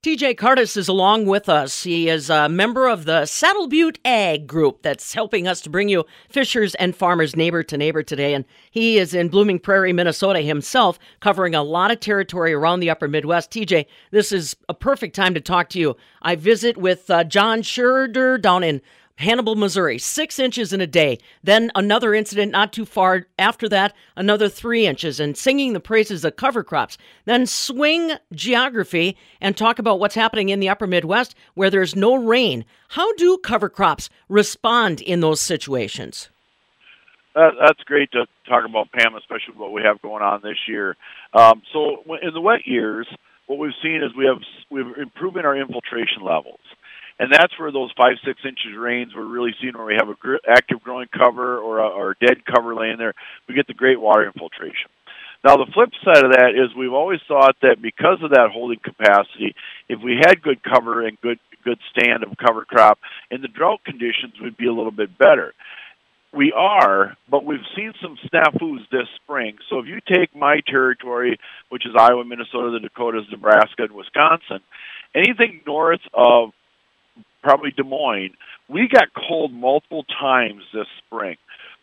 TJ 0.00 0.38
Curtis 0.38 0.76
is 0.76 0.86
along 0.86 1.26
with 1.26 1.48
us. 1.48 1.82
He 1.82 2.08
is 2.08 2.30
a 2.30 2.48
member 2.48 2.86
of 2.86 3.04
the 3.04 3.26
Saddle 3.26 3.66
Butte 3.66 3.98
Ag 4.04 4.46
Group 4.46 4.82
that's 4.82 5.12
helping 5.12 5.48
us 5.48 5.60
to 5.62 5.70
bring 5.70 5.88
you 5.88 6.04
fishers 6.28 6.76
and 6.76 6.94
farmers 6.94 7.34
neighbor 7.34 7.64
to 7.64 7.76
neighbor 7.76 8.04
today. 8.04 8.32
And 8.32 8.44
he 8.70 8.96
is 8.98 9.12
in 9.12 9.28
Blooming 9.28 9.58
Prairie, 9.58 9.92
Minnesota 9.92 10.40
himself, 10.40 11.00
covering 11.18 11.56
a 11.56 11.64
lot 11.64 11.90
of 11.90 11.98
territory 11.98 12.52
around 12.52 12.78
the 12.78 12.90
upper 12.90 13.08
Midwest. 13.08 13.50
TJ, 13.50 13.86
this 14.12 14.30
is 14.30 14.54
a 14.68 14.74
perfect 14.74 15.16
time 15.16 15.34
to 15.34 15.40
talk 15.40 15.68
to 15.70 15.80
you. 15.80 15.96
I 16.22 16.36
visit 16.36 16.76
with 16.76 17.10
uh, 17.10 17.24
John 17.24 17.62
Schurder 17.62 18.38
down 18.38 18.62
in 18.62 18.80
Hannibal, 19.18 19.56
Missouri, 19.56 19.98
six 19.98 20.38
inches 20.38 20.72
in 20.72 20.80
a 20.80 20.86
day. 20.86 21.18
Then 21.42 21.72
another 21.74 22.14
incident 22.14 22.52
not 22.52 22.72
too 22.72 22.84
far 22.84 23.26
after 23.36 23.68
that, 23.68 23.92
another 24.14 24.48
three 24.48 24.86
inches, 24.86 25.18
and 25.18 25.36
singing 25.36 25.72
the 25.72 25.80
praises 25.80 26.24
of 26.24 26.36
cover 26.36 26.62
crops. 26.62 26.96
Then 27.24 27.44
swing 27.44 28.12
geography 28.32 29.16
and 29.40 29.56
talk 29.56 29.80
about 29.80 29.98
what's 29.98 30.14
happening 30.14 30.50
in 30.50 30.60
the 30.60 30.68
upper 30.68 30.86
Midwest 30.86 31.34
where 31.54 31.68
there's 31.68 31.96
no 31.96 32.14
rain. 32.14 32.64
How 32.90 33.12
do 33.14 33.36
cover 33.38 33.68
crops 33.68 34.08
respond 34.28 35.00
in 35.00 35.18
those 35.18 35.40
situations? 35.40 36.28
That, 37.34 37.54
that's 37.60 37.82
great 37.82 38.12
to 38.12 38.26
talk 38.48 38.64
about, 38.64 38.92
Pam, 38.92 39.16
especially 39.16 39.54
what 39.56 39.72
we 39.72 39.82
have 39.82 40.00
going 40.00 40.22
on 40.22 40.42
this 40.42 40.58
year. 40.68 40.96
Um, 41.34 41.62
so 41.72 42.04
in 42.22 42.34
the 42.34 42.40
wet 42.40 42.66
years, 42.66 43.08
what 43.46 43.58
we've 43.58 43.72
seen 43.82 43.96
is 43.96 44.14
we 44.16 44.26
have 44.26 44.38
we're 44.70 45.00
improving 45.00 45.44
our 45.44 45.56
infiltration 45.56 46.22
levels 46.22 46.60
and 47.18 47.32
that's 47.32 47.58
where 47.58 47.72
those 47.72 47.92
five 47.96 48.16
six 48.24 48.40
inches 48.44 48.76
rains 48.76 49.12
we're 49.14 49.26
really 49.26 49.54
seeing 49.60 49.74
where 49.74 49.86
we 49.86 49.96
have 49.98 50.08
a 50.08 50.14
gr- 50.14 50.36
active 50.48 50.80
growing 50.82 51.08
cover 51.16 51.58
or 51.58 51.78
a 51.78 51.88
or 51.88 52.10
a 52.12 52.26
dead 52.26 52.44
cover 52.44 52.74
laying 52.74 52.98
there 52.98 53.14
we 53.48 53.54
get 53.54 53.66
the 53.66 53.74
great 53.74 54.00
water 54.00 54.26
infiltration 54.26 54.90
now 55.44 55.56
the 55.56 55.70
flip 55.72 55.90
side 56.04 56.24
of 56.24 56.32
that 56.32 56.50
is 56.50 56.74
we've 56.76 56.92
always 56.92 57.20
thought 57.28 57.56
that 57.62 57.76
because 57.80 58.18
of 58.22 58.30
that 58.30 58.50
holding 58.52 58.80
capacity 58.80 59.54
if 59.88 60.00
we 60.02 60.16
had 60.16 60.42
good 60.42 60.62
cover 60.62 61.06
and 61.06 61.20
good 61.20 61.38
good 61.64 61.78
stand 61.90 62.22
of 62.22 62.36
cover 62.38 62.64
crop 62.64 62.98
in 63.30 63.42
the 63.42 63.48
drought 63.48 63.80
conditions 63.84 64.34
would 64.40 64.56
be 64.56 64.66
a 64.66 64.72
little 64.72 64.92
bit 64.92 65.16
better 65.18 65.52
we 66.32 66.52
are, 66.54 67.16
but 67.30 67.44
we've 67.44 67.64
seen 67.74 67.94
some 68.02 68.18
snafus 68.26 68.80
this 68.90 69.08
spring. 69.22 69.56
So 69.70 69.78
if 69.78 69.86
you 69.86 70.00
take 70.06 70.36
my 70.36 70.60
territory, 70.66 71.38
which 71.70 71.86
is 71.86 71.92
Iowa, 71.98 72.24
Minnesota, 72.24 72.70
the 72.70 72.80
Dakotas, 72.80 73.24
Nebraska, 73.30 73.84
and 73.84 73.92
Wisconsin, 73.92 74.60
anything 75.14 75.62
north 75.66 76.02
of 76.12 76.50
probably 77.42 77.70
Des 77.70 77.82
Moines, 77.82 78.34
we 78.68 78.88
got 78.92 79.08
cold 79.28 79.52
multiple 79.52 80.04
times 80.04 80.62
this 80.72 80.86
spring. 81.04 81.36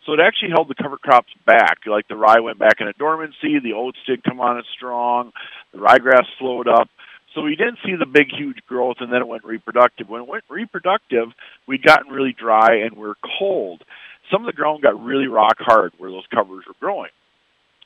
So 0.05 0.13
it 0.13 0.19
actually 0.19 0.51
held 0.51 0.67
the 0.67 0.75
cover 0.75 0.97
crops 0.97 1.33
back. 1.45 1.79
Like 1.87 2.07
the 2.07 2.15
rye 2.15 2.39
went 2.39 2.59
back 2.59 2.79
into 2.79 2.93
dormancy, 2.93 3.59
the 3.63 3.73
oats 3.73 3.97
did 4.05 4.23
come 4.23 4.39
on 4.39 4.57
as 4.59 4.65
strong, 4.75 5.31
the 5.71 5.79
ryegrass 5.79 6.25
slowed 6.37 6.67
up. 6.67 6.89
So 7.33 7.41
we 7.41 7.55
didn't 7.55 7.79
see 7.83 7.95
the 7.99 8.05
big, 8.05 8.27
huge 8.31 8.59
growth, 8.65 8.97
and 9.01 9.11
then 9.11 9.21
it 9.21 9.27
went 9.27 9.43
reproductive. 9.43 10.07
When 10.07 10.21
it 10.21 10.27
went 10.27 10.45
reproductive, 10.49 11.29
we'd 11.67 11.83
gotten 11.83 12.13
really 12.13 12.33
dry 12.37 12.83
and 12.85 12.95
we're 12.95 13.15
cold. 13.39 13.83
Some 14.31 14.41
of 14.41 14.45
the 14.45 14.55
ground 14.55 14.83
got 14.83 15.03
really 15.03 15.27
rock 15.27 15.57
hard 15.59 15.91
where 15.97 16.11
those 16.11 16.25
covers 16.33 16.63
were 16.67 16.75
growing 16.79 17.09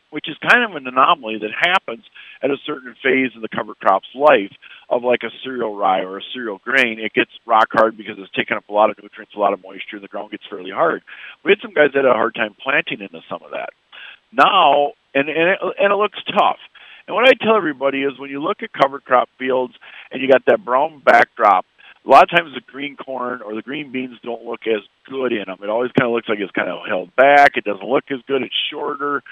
which 0.10 0.28
is 0.28 0.36
kind 0.42 0.64
of 0.64 0.76
an 0.76 0.88
anomaly 0.88 1.40
that 1.40 1.52
happens 1.54 2.04
at 2.42 2.50
a 2.52 2.58
certain 2.66 2.96
phase 3.04 3.32
in 3.36 3.42
the 3.42 3.50
cover 3.50 3.76
crop's 3.76 4.10
life 4.16 4.52
of 4.90 5.04
like 5.04 5.22
a 5.24 5.32
cereal 5.44 5.76
rye 5.76 6.02
or 6.02 6.18
a 6.18 6.30
cereal 6.34 6.60
grain. 6.64 7.00
It 7.00 7.14
gets 7.14 7.32
rock 7.46 7.68
hard 7.72 7.98
because 7.98 8.16
it's 8.18 8.32
taking 8.36 8.58
up 8.58 8.68
a 8.70 8.74
lot 8.74 8.90
of 8.90 8.98
nutrients, 9.02 9.36
a 9.36 9.40
lot 9.40 9.54
of 9.54 9.62
moisture, 9.64 9.98
and 9.98 10.04
the 10.04 10.08
ground 10.08 10.32
gets 10.32 10.44
fairly 10.50 10.72
hard. 10.72 11.04
We 11.44 11.52
had 11.52 11.62
some 11.62 11.74
guys 11.74 11.92
that 11.94 12.06
had 12.06 12.12
a 12.12 12.14
hard 12.14 12.36
time 12.36 12.56
planting 12.62 13.02
into 13.02 13.22
some 13.30 13.44
of 13.44 13.52
that. 13.52 13.70
Now, 14.32 14.94
and 15.14 15.30
and 15.30 15.50
it, 15.50 15.60
and 15.80 15.94
it 15.94 15.96
looks 15.96 16.20
tough. 16.26 16.60
And 17.08 17.16
what 17.16 17.28
I 17.28 17.34
tell 17.34 17.58
everybody 17.58 18.04
is 18.04 18.20
when 18.20 18.30
you 18.30 18.42
look 18.42 18.62
at 18.62 18.70
cover 18.72 19.00
crop 19.00 19.30
fields 19.40 19.74
and 20.12 20.22
you 20.22 20.30
got 20.30 20.46
that 20.46 20.64
brown 20.64 21.02
backdrop, 21.04 21.66
a 22.06 22.10
lot 22.10 22.24
of 22.24 22.30
times 22.30 22.54
the 22.54 22.62
green 22.72 22.96
corn 22.96 23.42
or 23.42 23.56
the 23.56 23.64
green 23.64 23.92
beans 23.92 24.18
don't 24.24 24.46
look 24.46 24.62
as 24.68 24.82
good 25.10 25.34
in 25.34 25.46
them. 25.48 25.58
It 25.62 25.70
always 25.70 25.92
kind 25.98 26.08
of 26.08 26.14
looks 26.14 26.30
like 26.30 26.40
it's 26.40 26.52
kind 26.52 26.70
of 26.70 26.80
held 26.88 27.16
back. 27.16 27.52
It 27.56 27.64
doesn't 27.64 27.86
look 27.86 28.06
as 28.12 28.20
good. 28.28 28.44
It's 28.44 28.54
shorter. 28.72 29.24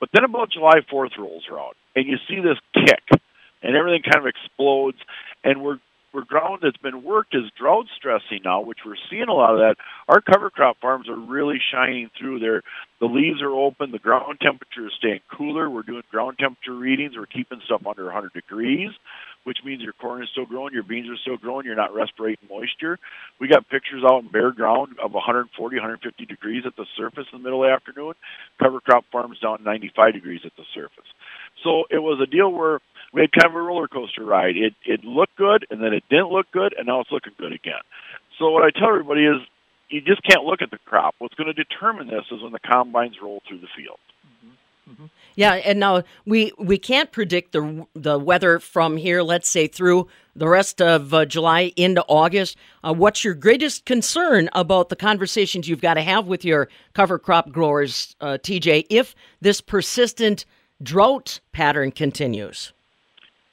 But 0.00 0.08
then 0.12 0.24
about 0.24 0.50
July 0.50 0.80
4th 0.90 1.16
rolls 1.18 1.44
around, 1.50 1.74
and 1.94 2.06
you 2.06 2.16
see 2.28 2.40
this 2.40 2.58
kick, 2.74 3.20
and 3.62 3.76
everything 3.76 4.02
kind 4.02 4.26
of 4.26 4.26
explodes, 4.26 4.98
and 5.44 5.62
we're 5.62 5.78
we're 6.12 6.24
ground 6.24 6.58
that's 6.62 6.76
been 6.78 7.04
worked 7.04 7.36
as 7.36 7.42
drought 7.56 7.86
stressing 7.96 8.40
now, 8.44 8.62
which 8.62 8.78
we're 8.84 8.96
seeing 9.08 9.28
a 9.28 9.32
lot 9.32 9.52
of 9.52 9.58
that. 9.58 9.76
Our 10.08 10.20
cover 10.20 10.50
crop 10.50 10.78
farms 10.80 11.08
are 11.08 11.14
really 11.14 11.60
shining 11.72 12.10
through 12.18 12.40
there. 12.40 12.62
The 12.98 13.06
leaves 13.06 13.40
are 13.42 13.52
open, 13.52 13.92
the 13.92 14.00
ground 14.00 14.38
temperature 14.42 14.86
is 14.86 14.92
staying 14.98 15.20
cooler. 15.32 15.70
We're 15.70 15.82
doing 15.82 16.02
ground 16.10 16.38
temperature 16.40 16.74
readings. 16.74 17.16
We're 17.16 17.26
keeping 17.26 17.60
stuff 17.64 17.86
under 17.86 18.06
100 18.06 18.32
degrees 18.32 18.90
which 19.44 19.58
means 19.64 19.82
your 19.82 19.92
corn 19.94 20.22
is 20.22 20.28
still 20.30 20.44
growing, 20.44 20.74
your 20.74 20.82
beans 20.82 21.08
are 21.08 21.16
still 21.16 21.36
growing, 21.36 21.64
you're 21.64 21.74
not 21.74 21.94
respirating 21.94 22.48
moisture. 22.48 22.98
We 23.40 23.48
got 23.48 23.68
pictures 23.68 24.02
out 24.04 24.22
in 24.22 24.28
bare 24.28 24.52
ground 24.52 24.96
of 25.02 25.12
140, 25.12 25.76
150 25.76 26.26
degrees 26.26 26.64
at 26.66 26.76
the 26.76 26.86
surface 26.96 27.26
in 27.32 27.38
the 27.38 27.44
middle 27.44 27.64
of 27.64 27.68
the 27.68 27.74
afternoon. 27.74 28.14
Crop 28.90 29.04
farms 29.12 29.38
down 29.38 29.62
95 29.62 30.14
degrees 30.14 30.40
at 30.44 30.50
the 30.56 30.64
surface. 30.74 31.06
So 31.62 31.84
it 31.90 31.98
was 32.02 32.20
a 32.20 32.26
deal 32.26 32.50
where 32.50 32.80
we 33.12 33.20
had 33.20 33.30
kind 33.30 33.46
of 33.46 33.54
a 33.54 33.62
roller 33.62 33.86
coaster 33.86 34.24
ride. 34.24 34.56
It 34.56 34.74
it 34.84 35.04
looked 35.04 35.36
good, 35.36 35.64
and 35.70 35.80
then 35.80 35.92
it 35.92 36.02
didn't 36.10 36.30
look 36.30 36.50
good, 36.50 36.74
and 36.76 36.88
now 36.88 37.00
it's 37.00 37.12
looking 37.12 37.34
good 37.38 37.52
again. 37.52 37.86
So 38.38 38.50
what 38.50 38.64
I 38.64 38.70
tell 38.76 38.88
everybody 38.88 39.26
is, 39.26 39.36
you 39.90 40.00
just 40.00 40.22
can't 40.24 40.44
look 40.44 40.60
at 40.60 40.72
the 40.72 40.78
crop. 40.86 41.14
What's 41.18 41.34
going 41.34 41.46
to 41.46 41.64
determine 41.64 42.08
this 42.08 42.24
is 42.32 42.42
when 42.42 42.50
the 42.50 42.58
combines 42.58 43.14
roll 43.22 43.42
through 43.46 43.60
the 43.60 43.70
field. 43.76 43.98
Mm-hmm. 44.90 45.06
Yeah, 45.36 45.54
and 45.54 45.80
now 45.80 46.02
we 46.26 46.52
we 46.58 46.78
can't 46.78 47.12
predict 47.12 47.52
the 47.52 47.86
the 47.94 48.18
weather 48.18 48.58
from 48.58 48.96
here. 48.96 49.22
Let's 49.22 49.48
say 49.48 49.66
through 49.68 50.08
the 50.34 50.48
rest 50.48 50.80
of 50.80 51.14
uh, 51.14 51.24
July 51.24 51.72
into 51.76 52.04
August. 52.08 52.56
Uh, 52.82 52.94
what's 52.94 53.24
your 53.24 53.34
greatest 53.34 53.84
concern 53.84 54.48
about 54.54 54.88
the 54.88 54.96
conversations 54.96 55.68
you've 55.68 55.80
got 55.80 55.94
to 55.94 56.02
have 56.02 56.26
with 56.26 56.44
your 56.44 56.68
cover 56.94 57.18
crop 57.18 57.50
growers, 57.50 58.16
uh, 58.20 58.38
TJ, 58.42 58.86
if 58.90 59.14
this 59.40 59.60
persistent 59.60 60.44
drought 60.82 61.40
pattern 61.52 61.90
continues? 61.90 62.72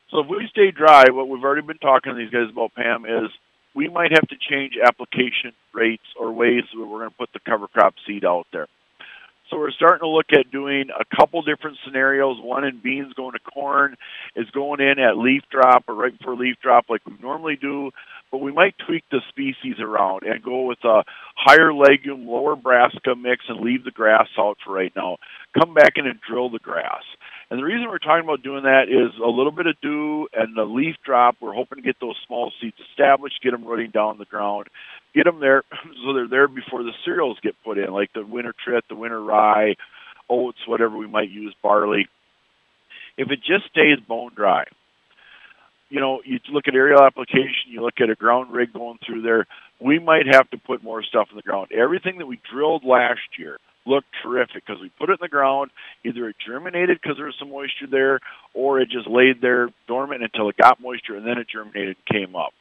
So 0.10 0.20
if 0.20 0.28
we 0.30 0.48
stay 0.50 0.72
dry, 0.72 1.06
what 1.10 1.28
we've 1.28 1.44
already 1.44 1.66
been 1.66 1.78
talking 1.80 2.14
to 2.14 2.18
these 2.18 2.30
guys 2.30 2.50
about, 2.50 2.74
Pam, 2.76 3.06
is 3.06 3.30
we 3.76 3.90
might 3.90 4.12
have 4.12 4.28
to 4.30 4.36
change 4.50 4.74
application 4.82 5.52
rates 5.74 6.06
or 6.18 6.32
ways 6.32 6.64
that 6.74 6.80
we're 6.80 7.00
going 7.00 7.10
to 7.10 7.16
put 7.16 7.34
the 7.34 7.40
cover 7.40 7.68
crop 7.68 7.96
seed 8.06 8.24
out 8.24 8.48
there. 8.52 8.68
So 9.50 9.58
we're 9.58 9.72
starting 9.72 10.00
to 10.00 10.10
look 10.10 10.28
at 10.34 10.52
doing 10.52 10.90
a 10.90 11.16
couple 11.16 11.42
different 11.42 11.78
scenarios. 11.86 12.38
One 12.42 12.66
in 12.66 12.80
beans 12.80 13.14
going 13.14 13.34
to 13.34 13.40
corn 13.40 13.96
is 14.36 14.50
going 14.52 14.82
in 14.82 15.00
at 15.00 15.18
leaf 15.18 15.44
drop 15.50 15.86
or 15.88 15.96
right 15.96 16.18
before 16.18 16.36
leaf 16.36 16.58
drop 16.62 16.86
like 16.90 17.06
we 17.06 17.14
normally 17.22 17.56
do, 17.56 17.92
but 18.32 18.40
we 18.40 18.52
might 18.52 18.76
tweak 18.86 19.06
the 19.10 19.22
species 19.30 19.76
around 19.80 20.24
and 20.24 20.44
go 20.44 20.64
with 20.64 20.84
a 20.84 21.04
higher 21.36 21.74
legume, 21.74 22.28
lower 22.28 22.56
brassica 22.56 23.16
mix 23.16 23.46
and 23.48 23.62
leave 23.62 23.86
the 23.86 23.92
grass 23.92 24.28
out 24.38 24.58
for 24.66 24.74
right 24.74 24.92
now. 24.96 25.18
Come 25.58 25.74
back 25.74 25.94
in 25.96 26.08
and 26.08 26.20
drill 26.28 26.50
the 26.50 26.60
grass. 26.60 27.04
And 27.50 27.60
the 27.60 27.64
reason 27.64 27.88
we're 27.88 28.00
talking 28.00 28.26
about 28.26 28.44
doing 28.44 28.64
that 28.64 28.90
is 28.90 29.18
a 29.24 29.30
little 29.30 29.54
bit 29.54 29.68
of 29.68 29.80
dew 29.82 30.28
and 30.34 30.58
the 30.58 30.66
leaf 30.66 30.98
drop. 31.06 31.38
We're 31.40 31.54
hoping 31.54 31.78
to 31.78 31.82
get 31.82 31.96
those 32.02 32.18
small 32.28 32.52
seeds 32.60 32.76
established, 32.92 33.42
get 33.42 33.52
them 33.52 33.64
rooting 33.64 33.92
down 33.92 34.18
the 34.18 34.26
ground, 34.26 34.68
get 35.18 35.26
them 35.26 35.40
there 35.40 35.64
so 36.06 36.14
they're 36.14 36.28
there 36.28 36.48
before 36.48 36.84
the 36.84 36.94
cereals 37.04 37.38
get 37.42 37.56
put 37.64 37.78
in, 37.78 37.92
like 37.92 38.14
the 38.14 38.26
winter 38.26 38.54
trit, 38.64 38.86
the 38.90 38.96
winter 38.96 39.22
rye, 39.22 39.76
oats, 40.30 40.60
whatever 40.68 40.96
we 40.96 41.08
might 41.08 41.30
use, 41.30 41.56
barley. 41.62 42.08
If 43.18 43.32
it 43.32 43.40
just 43.40 43.70
stays 43.72 44.00
bone 44.08 44.32
dry, 44.36 44.66
you 45.90 46.00
know, 46.00 46.22
you 46.26 46.40
look 46.52 46.68
at 46.68 46.76
aerial 46.76 47.02
application, 47.02 47.72
you 47.72 47.82
look 47.82 47.96
at 48.02 48.10
a 48.10 48.16
ground 48.16 48.52
rig 48.52 48.74
going 48.74 49.00
through 49.06 49.22
there, 49.22 49.48
we 49.80 50.00
might 50.00 50.28
have 50.32 50.50
to 50.52 50.58
put 50.58 50.84
more 50.84 51.02
stuff 51.02 51.28
in 51.32 51.38
the 51.38 51.42
ground. 51.42 51.70
Everything 51.72 52.18
that 52.20 52.28
we 52.28 52.40
drilled 52.52 52.84
last 52.84 53.22
year, 53.40 53.58
looked 53.88 54.08
terrific 54.22 54.66
because 54.66 54.82
we 54.82 54.92
put 55.00 55.10
it 55.10 55.14
in 55.14 55.18
the 55.22 55.30
ground. 55.30 55.72
Either 56.04 56.30
it 56.30 56.36
germinated 56.46 57.00
because 57.02 57.18
there 57.18 57.26
was 57.26 57.36
some 57.40 57.50
moisture 57.50 57.88
there, 57.90 58.20
or 58.54 58.80
it 58.80 58.90
just 58.90 59.08
laid 59.08 59.42
there 59.42 59.70
dormant 59.88 60.22
until 60.22 60.50
it 60.50 60.58
got 60.58 60.82
moisture 60.82 61.16
and 61.16 61.26
then 61.26 61.38
it 61.38 61.48
germinated 61.52 61.96
and 61.96 62.06
came 62.06 62.36
up. 62.36 62.54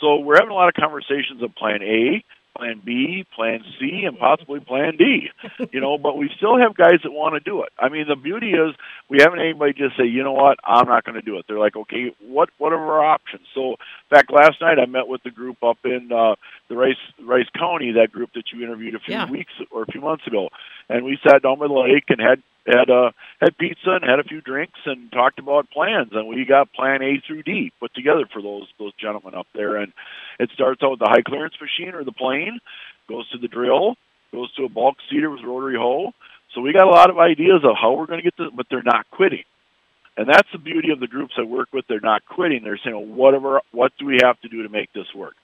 So 0.00 0.16
we're 0.16 0.36
having 0.36 0.50
a 0.50 0.54
lot 0.54 0.68
of 0.68 0.74
conversations 0.74 1.42
of 1.42 1.54
Plan 1.54 1.82
A, 1.82 2.24
plan 2.56 2.80
B, 2.84 3.26
plan 3.34 3.62
C, 3.78 4.04
and 4.06 4.18
possibly 4.18 4.60
plan 4.60 4.96
D. 4.96 5.30
You 5.72 5.80
know, 5.80 5.98
but 5.98 6.16
we 6.16 6.30
still 6.36 6.58
have 6.58 6.76
guys 6.76 7.00
that 7.02 7.10
want 7.10 7.34
to 7.34 7.40
do 7.40 7.62
it. 7.62 7.70
I 7.78 7.88
mean, 7.88 8.06
the 8.08 8.16
beauty 8.16 8.50
is 8.50 8.74
we 9.08 9.18
haven't 9.20 9.40
anybody 9.40 9.72
just 9.72 9.96
say, 9.96 10.04
you 10.04 10.22
know 10.22 10.32
what, 10.32 10.58
I'm 10.64 10.86
not 10.86 11.04
going 11.04 11.16
to 11.16 11.22
do 11.22 11.38
it. 11.38 11.46
They're 11.48 11.58
like, 11.58 11.76
okay, 11.76 12.14
what 12.20 12.50
what 12.58 12.72
are 12.72 12.78
our 12.78 13.04
options? 13.04 13.46
So, 13.54 13.72
in 13.72 13.76
fact, 14.10 14.30
last 14.30 14.60
night 14.60 14.78
I 14.78 14.86
met 14.86 15.08
with 15.08 15.22
the 15.22 15.30
group 15.30 15.62
up 15.62 15.78
in 15.84 16.10
uh, 16.12 16.36
the 16.68 16.76
Rice 16.76 16.96
Rice 17.22 17.48
County, 17.58 17.92
that 17.92 18.12
group 18.12 18.30
that 18.34 18.44
you 18.52 18.62
interviewed 18.62 18.94
a 18.94 19.00
few 19.00 19.14
yeah. 19.14 19.30
weeks 19.30 19.52
or 19.70 19.82
a 19.82 19.86
few 19.86 20.00
months 20.00 20.26
ago, 20.26 20.50
and 20.88 21.04
we 21.04 21.18
sat 21.26 21.42
down 21.42 21.58
by 21.58 21.66
the 21.66 21.74
lake 21.74 22.04
and 22.08 22.20
had 22.20 22.42
had 22.66 22.90
uh, 22.90 23.12
had 23.40 23.56
pizza 23.58 23.90
and 23.90 24.04
had 24.04 24.18
a 24.18 24.24
few 24.24 24.40
drinks 24.40 24.78
and 24.86 25.10
talked 25.12 25.38
about 25.38 25.70
plans. 25.70 26.08
And 26.12 26.28
we 26.28 26.44
got 26.44 26.72
Plan 26.72 27.02
A 27.02 27.22
through 27.26 27.42
D 27.42 27.72
put 27.80 27.94
together 27.94 28.26
for 28.32 28.42
those 28.42 28.66
those 28.78 28.92
gentlemen 29.00 29.34
up 29.34 29.46
there. 29.54 29.76
And 29.76 29.92
it 30.38 30.50
starts 30.54 30.82
out 30.82 30.90
with 30.90 31.00
the 31.00 31.08
high 31.08 31.22
clearance 31.22 31.54
machine 31.60 31.94
or 31.94 32.04
the 32.04 32.12
plane, 32.12 32.58
goes 33.08 33.28
to 33.30 33.38
the 33.38 33.48
drill, 33.48 33.96
goes 34.32 34.52
to 34.54 34.64
a 34.64 34.68
bulk 34.68 34.96
seeder 35.10 35.30
with 35.30 35.44
rotary 35.44 35.76
hoe. 35.76 36.12
So 36.54 36.60
we 36.60 36.72
got 36.72 36.86
a 36.86 36.90
lot 36.90 37.10
of 37.10 37.18
ideas 37.18 37.62
of 37.64 37.76
how 37.80 37.94
we're 37.94 38.06
going 38.06 38.20
to 38.20 38.24
get 38.24 38.36
this, 38.36 38.48
but 38.54 38.66
they're 38.70 38.82
not 38.82 39.10
quitting. 39.10 39.44
And 40.16 40.28
that's 40.28 40.48
the 40.50 40.58
beauty 40.58 40.90
of 40.90 41.00
the 41.00 41.06
groups 41.06 41.34
I 41.38 41.42
work 41.42 41.68
with. 41.72 41.84
They're 41.86 42.00
not 42.00 42.24
quitting. 42.24 42.64
They're 42.64 42.80
saying, 42.82 42.96
well, 42.96 43.04
whatever, 43.04 43.60
what 43.72 43.92
do 43.98 44.06
we 44.06 44.18
have 44.22 44.40
to 44.40 44.48
do 44.48 44.62
to 44.62 44.68
make 44.70 44.92
this 44.92 45.12
work? 45.14 45.34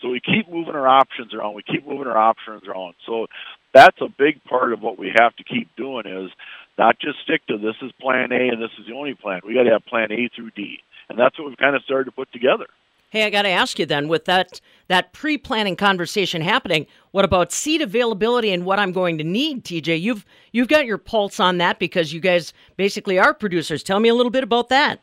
So 0.00 0.08
we 0.08 0.20
keep 0.20 0.50
moving 0.50 0.74
our 0.74 0.88
options 0.88 1.34
around. 1.34 1.54
We 1.54 1.62
keep 1.62 1.86
moving 1.86 2.06
our 2.06 2.16
options 2.16 2.62
around. 2.66 2.94
So 3.06 3.26
that's 3.72 4.00
a 4.00 4.08
big 4.08 4.42
part 4.44 4.72
of 4.72 4.80
what 4.80 4.98
we 4.98 5.12
have 5.18 5.36
to 5.36 5.44
keep 5.44 5.68
doing 5.76 6.06
is 6.06 6.30
not 6.78 6.98
just 6.98 7.18
stick 7.22 7.46
to 7.46 7.58
this 7.58 7.76
is 7.82 7.92
plan 8.00 8.32
A 8.32 8.48
and 8.48 8.60
this 8.60 8.70
is 8.78 8.86
the 8.86 8.94
only 8.94 9.14
plan. 9.14 9.40
We 9.46 9.54
got 9.54 9.64
to 9.64 9.70
have 9.70 9.84
plan 9.86 10.10
A 10.12 10.28
through 10.34 10.50
D. 10.50 10.78
And 11.08 11.18
that's 11.18 11.38
what 11.38 11.48
we've 11.48 11.58
kind 11.58 11.76
of 11.76 11.82
started 11.82 12.06
to 12.06 12.12
put 12.12 12.32
together. 12.32 12.66
Hey, 13.10 13.24
I 13.24 13.30
got 13.30 13.42
to 13.42 13.48
ask 13.48 13.78
you 13.78 13.86
then, 13.86 14.08
with 14.08 14.24
that 14.24 14.60
that 14.88 15.12
pre-planning 15.12 15.76
conversation 15.76 16.42
happening, 16.42 16.86
what 17.12 17.24
about 17.24 17.52
seed 17.52 17.80
availability 17.80 18.52
and 18.52 18.64
what 18.64 18.80
I'm 18.80 18.90
going 18.90 19.18
to 19.18 19.24
need, 19.24 19.64
TJ? 19.64 20.00
You've 20.00 20.26
you've 20.50 20.66
got 20.66 20.84
your 20.84 20.98
pulse 20.98 21.38
on 21.38 21.58
that 21.58 21.78
because 21.78 22.12
you 22.12 22.18
guys 22.18 22.52
basically 22.76 23.16
are 23.16 23.32
producers. 23.32 23.84
Tell 23.84 24.00
me 24.00 24.08
a 24.08 24.14
little 24.14 24.30
bit 24.32 24.42
about 24.42 24.68
that. 24.70 25.00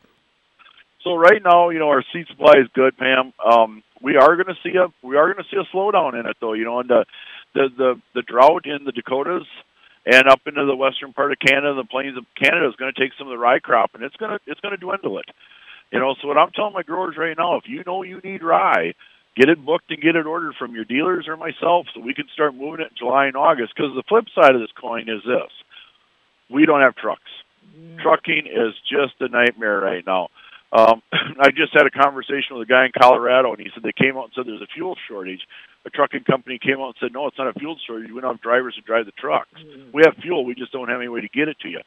So 1.02 1.14
right 1.14 1.42
now, 1.42 1.70
you 1.70 1.78
know, 1.78 1.88
our 1.88 2.04
seed 2.12 2.26
supply 2.28 2.58
is 2.60 2.68
good, 2.74 2.96
Pam. 2.98 3.32
Um, 3.44 3.82
we 4.02 4.16
are 4.16 4.36
going 4.36 4.54
to 4.54 4.56
see 4.62 4.76
a 4.76 4.88
we 5.06 5.16
are 5.16 5.32
going 5.32 5.42
to 5.42 5.50
see 5.50 5.56
a 5.56 5.74
slowdown 5.74 6.18
in 6.18 6.26
it, 6.26 6.36
though. 6.38 6.52
You 6.52 6.64
know, 6.64 6.80
and 6.80 6.90
the 6.90 7.06
the 7.54 7.68
the, 7.78 8.00
the 8.14 8.22
drought 8.22 8.66
in 8.66 8.84
the 8.84 8.92
Dakotas 8.92 9.46
and 10.04 10.28
up 10.28 10.40
into 10.46 10.64
the 10.66 10.76
western 10.76 11.12
part 11.12 11.32
of 11.32 11.38
Canada, 11.38 11.74
the 11.74 11.84
plains 11.84 12.16
of 12.16 12.24
Canada 12.36 12.68
is 12.68 12.76
going 12.76 12.92
to 12.92 13.00
take 13.00 13.12
some 13.16 13.28
of 13.28 13.30
the 13.30 13.38
rye 13.38 13.60
crop, 13.60 13.94
and 13.94 14.02
it's 14.02 14.16
going 14.16 14.32
to 14.32 14.38
it's 14.46 14.60
going 14.60 14.72
to 14.72 14.80
dwindle 14.80 15.18
it. 15.18 15.26
You 15.92 16.00
know, 16.00 16.14
so 16.20 16.28
what 16.28 16.38
I'm 16.38 16.50
telling 16.50 16.72
my 16.72 16.82
growers 16.82 17.16
right 17.18 17.36
now, 17.36 17.56
if 17.56 17.64
you 17.66 17.82
know 17.86 18.02
you 18.02 18.20
need 18.24 18.42
rye, 18.42 18.94
get 19.36 19.48
it 19.48 19.64
booked 19.64 19.90
and 19.90 20.00
get 20.00 20.16
it 20.16 20.26
ordered 20.26 20.54
from 20.58 20.74
your 20.74 20.84
dealers 20.84 21.28
or 21.28 21.36
myself 21.36 21.86
so 21.94 22.00
we 22.00 22.14
can 22.14 22.26
start 22.32 22.54
moving 22.54 22.80
it 22.80 22.92
in 22.92 22.96
July 22.98 23.26
and 23.26 23.36
August. 23.36 23.74
Because 23.76 23.92
the 23.94 24.02
flip 24.08 24.24
side 24.34 24.54
of 24.54 24.60
this 24.60 24.72
coin 24.80 25.08
is 25.08 25.22
this 25.24 25.52
we 26.50 26.66
don't 26.66 26.80
have 26.80 26.96
trucks. 26.96 27.30
Mm. 27.76 28.02
Trucking 28.02 28.46
is 28.46 28.74
just 28.88 29.14
a 29.20 29.28
nightmare 29.28 29.80
right 29.80 30.04
now. 30.06 30.28
Um, 30.72 31.02
I 31.12 31.50
just 31.50 31.72
had 31.72 31.86
a 31.86 31.90
conversation 31.90 32.56
with 32.56 32.68
a 32.68 32.70
guy 32.70 32.86
in 32.86 32.92
Colorado, 32.98 33.52
and 33.52 33.60
he 33.60 33.68
said 33.74 33.82
they 33.82 33.92
came 33.92 34.16
out 34.16 34.24
and 34.24 34.32
said 34.34 34.46
there's 34.46 34.62
a 34.62 34.74
fuel 34.74 34.96
shortage. 35.08 35.40
A 35.84 35.90
trucking 35.90 36.24
company 36.24 36.58
came 36.58 36.80
out 36.80 36.94
and 36.94 37.00
said, 37.00 37.12
no, 37.12 37.26
it's 37.26 37.38
not 37.38 37.54
a 37.54 37.58
fuel 37.58 37.76
shortage. 37.86 38.10
We 38.10 38.20
don't 38.20 38.34
have 38.34 38.42
drivers 38.42 38.74
to 38.76 38.80
drive 38.80 39.06
the 39.06 39.12
trucks. 39.12 39.52
Mm-hmm. 39.58 39.90
We 39.92 40.02
have 40.04 40.14
fuel. 40.22 40.44
We 40.44 40.54
just 40.54 40.72
don't 40.72 40.88
have 40.88 41.00
any 41.00 41.08
way 41.08 41.20
to 41.20 41.28
get 41.28 41.48
it 41.48 41.58
to 41.60 41.68
you. 41.68 41.80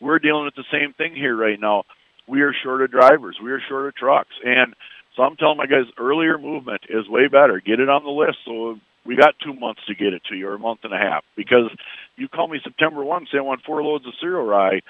We're 0.00 0.18
dealing 0.18 0.44
with 0.44 0.54
the 0.54 0.64
same 0.72 0.92
thing 0.94 1.14
here 1.14 1.36
right 1.36 1.58
now 1.60 1.84
we 2.26 2.42
are 2.42 2.52
short 2.62 2.82
of 2.82 2.90
drivers, 2.90 3.36
we 3.42 3.52
are 3.52 3.60
short 3.68 3.86
of 3.86 3.94
trucks, 3.94 4.34
and 4.44 4.74
so 5.16 5.22
I'm 5.22 5.36
telling 5.36 5.56
my 5.56 5.66
guys, 5.66 5.86
earlier 5.98 6.38
movement 6.38 6.82
is 6.90 7.08
way 7.08 7.28
better. 7.28 7.60
Get 7.64 7.80
it 7.80 7.88
on 7.88 8.04
the 8.04 8.10
list. 8.10 8.36
So 8.44 8.78
we 9.06 9.16
got 9.16 9.34
two 9.42 9.54
months 9.54 9.80
to 9.88 9.94
get 9.94 10.12
it 10.12 10.22
to 10.28 10.36
you, 10.36 10.48
or 10.48 10.54
a 10.54 10.58
month 10.58 10.80
and 10.82 10.92
a 10.92 10.98
half. 10.98 11.24
Because 11.36 11.70
you 12.16 12.28
call 12.28 12.48
me 12.48 12.60
September 12.62 13.02
one, 13.02 13.26
say 13.32 13.38
I 13.38 13.40
want 13.40 13.62
four 13.64 13.82
loads 13.82 14.06
of 14.06 14.12
cereal 14.20 14.44
rye, 14.44 14.80